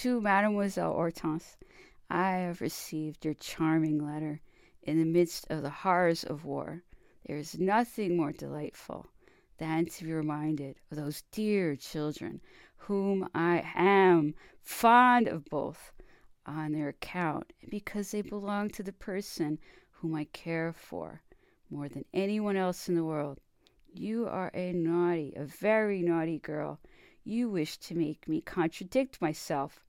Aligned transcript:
to 0.00 0.18
Mademoiselle 0.18 0.94
Hortense. 0.94 1.58
I 2.08 2.30
have 2.30 2.62
received 2.62 3.22
your 3.22 3.34
charming 3.34 4.02
letter. 4.02 4.40
In 4.82 4.98
the 4.98 5.04
midst 5.04 5.46
of 5.50 5.60
the 5.60 5.68
horrors 5.68 6.24
of 6.24 6.46
war, 6.46 6.82
there 7.26 7.36
is 7.36 7.58
nothing 7.58 8.16
more 8.16 8.32
delightful 8.32 9.08
than 9.58 9.84
to 9.84 10.04
be 10.04 10.12
reminded 10.14 10.76
of 10.90 10.96
those 10.96 11.24
dear 11.32 11.76
children 11.76 12.40
whom 12.76 13.28
I 13.34 13.62
am 13.74 14.32
fond 14.62 15.28
of 15.28 15.44
both 15.50 15.92
on 16.46 16.72
their 16.72 16.88
account 16.88 17.52
and 17.60 17.70
because 17.70 18.10
they 18.10 18.22
belong 18.22 18.70
to 18.70 18.82
the 18.82 18.94
person 18.94 19.58
whom 19.90 20.14
I 20.14 20.24
care 20.32 20.72
for 20.72 21.20
more 21.68 21.90
than 21.90 22.06
anyone 22.14 22.56
else 22.56 22.88
in 22.88 22.94
the 22.94 23.04
world. 23.04 23.38
You 23.92 24.26
are 24.28 24.50
a 24.54 24.72
naughty, 24.72 25.34
a 25.36 25.44
very 25.44 26.00
naughty 26.00 26.38
girl. 26.38 26.80
You 27.22 27.50
wish 27.50 27.76
to 27.76 27.94
make 27.94 28.26
me 28.26 28.40
contradict 28.40 29.20
myself. 29.20 29.84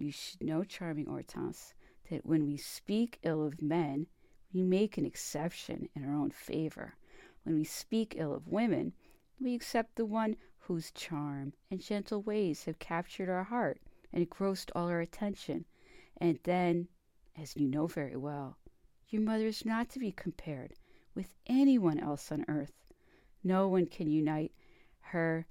You 0.00 0.12
should 0.12 0.44
know, 0.44 0.62
charming 0.62 1.06
Hortense, 1.06 1.74
that 2.08 2.24
when 2.24 2.46
we 2.46 2.56
speak 2.56 3.18
ill 3.24 3.42
of 3.44 3.60
men, 3.60 4.06
we 4.54 4.62
make 4.62 4.96
an 4.96 5.04
exception 5.04 5.88
in 5.96 6.04
our 6.04 6.14
own 6.14 6.30
favor. 6.30 6.94
When 7.42 7.56
we 7.56 7.64
speak 7.64 8.14
ill 8.16 8.32
of 8.32 8.46
women, 8.46 8.92
we 9.40 9.56
accept 9.56 9.96
the 9.96 10.06
one 10.06 10.36
whose 10.60 10.92
charm 10.92 11.52
and 11.68 11.80
gentle 11.80 12.22
ways 12.22 12.64
have 12.64 12.78
captured 12.78 13.28
our 13.28 13.42
heart 13.42 13.80
and 14.12 14.22
engrossed 14.22 14.70
all 14.72 14.88
our 14.88 15.00
attention. 15.00 15.64
And 16.18 16.38
then, 16.44 16.86
as 17.36 17.56
you 17.56 17.66
know 17.66 17.88
very 17.88 18.16
well, 18.16 18.56
your 19.08 19.22
mother 19.22 19.46
is 19.46 19.64
not 19.64 19.88
to 19.90 19.98
be 19.98 20.12
compared 20.12 20.74
with 21.16 21.34
anyone 21.48 21.98
else 21.98 22.30
on 22.30 22.44
earth. 22.46 22.92
No 23.42 23.66
one 23.66 23.86
can 23.86 24.08
unite 24.08 24.52
her 25.00 25.44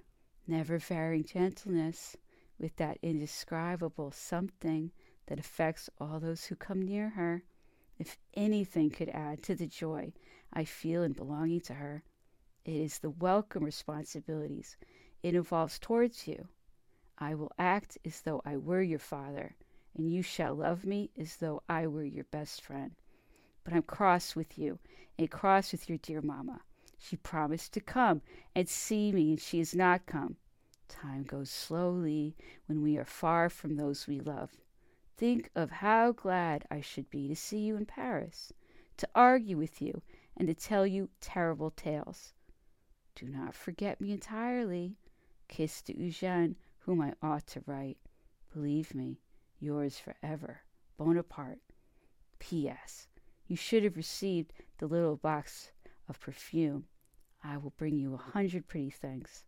never 0.46 0.78
varying 0.78 1.24
gentleness 1.24 2.16
with 2.58 2.76
that 2.76 2.98
indescribable 3.02 4.10
something 4.10 4.90
that 5.26 5.38
affects 5.38 5.90
all 6.00 6.18
those 6.18 6.46
who 6.46 6.56
come 6.56 6.82
near 6.82 7.10
her. 7.10 7.42
If 7.98 8.16
anything 8.34 8.90
could 8.90 9.08
add 9.08 9.42
to 9.44 9.54
the 9.54 9.66
joy 9.66 10.12
I 10.52 10.64
feel 10.64 11.02
in 11.02 11.12
belonging 11.12 11.60
to 11.62 11.74
her, 11.74 12.02
it 12.64 12.74
is 12.74 12.98
the 12.98 13.10
welcome 13.10 13.64
responsibilities 13.64 14.76
it 15.22 15.34
involves 15.34 15.78
towards 15.78 16.26
you. 16.26 16.48
I 17.18 17.34
will 17.34 17.52
act 17.58 17.98
as 18.04 18.20
though 18.20 18.40
I 18.44 18.56
were 18.56 18.82
your 18.82 19.00
father, 19.00 19.56
and 19.96 20.10
you 20.10 20.22
shall 20.22 20.54
love 20.54 20.84
me 20.84 21.10
as 21.18 21.36
though 21.36 21.62
I 21.68 21.86
were 21.88 22.04
your 22.04 22.24
best 22.24 22.62
friend. 22.62 22.92
But 23.64 23.74
I'm 23.74 23.82
cross 23.82 24.36
with 24.36 24.56
you, 24.56 24.78
and 25.18 25.30
cross 25.30 25.72
with 25.72 25.88
your 25.88 25.98
dear 25.98 26.22
mamma. 26.22 26.60
She 26.98 27.16
promised 27.16 27.72
to 27.72 27.80
come 27.80 28.22
and 28.54 28.68
see 28.68 29.12
me, 29.12 29.30
and 29.30 29.40
she 29.40 29.58
has 29.58 29.74
not 29.74 30.06
come. 30.06 30.36
Time 30.88 31.22
goes 31.22 31.50
slowly 31.50 32.36
when 32.66 32.82
we 32.82 32.96
are 32.96 33.04
far 33.04 33.48
from 33.48 33.76
those 33.76 34.06
we 34.06 34.20
love. 34.20 34.50
Think 35.16 35.50
of 35.54 35.70
how 35.70 36.12
glad 36.12 36.66
I 36.70 36.80
should 36.80 37.10
be 37.10 37.28
to 37.28 37.36
see 37.36 37.58
you 37.58 37.76
in 37.76 37.86
Paris, 37.86 38.52
to 38.96 39.08
argue 39.14 39.56
with 39.56 39.82
you, 39.82 40.02
and 40.36 40.48
to 40.48 40.54
tell 40.54 40.86
you 40.86 41.10
terrible 41.20 41.70
tales. 41.70 42.32
Do 43.14 43.26
not 43.28 43.54
forget 43.54 44.00
me 44.00 44.12
entirely. 44.12 44.96
Kiss 45.48 45.82
to 45.82 45.96
Eugene, 45.96 46.56
whom 46.78 47.00
I 47.00 47.14
ought 47.22 47.46
to 47.48 47.62
write. 47.66 47.98
Believe 48.52 48.94
me, 48.94 49.20
yours 49.58 49.98
forever, 49.98 50.62
Bonaparte. 50.96 51.60
P.S. 52.38 53.08
You 53.46 53.56
should 53.56 53.82
have 53.82 53.96
received 53.96 54.52
the 54.78 54.86
little 54.86 55.16
box 55.16 55.72
of 56.08 56.20
perfume. 56.20 56.86
I 57.42 57.56
will 57.56 57.74
bring 57.76 57.96
you 57.98 58.14
a 58.14 58.18
hundred 58.18 58.68
pretty 58.68 58.90
things. 58.90 59.28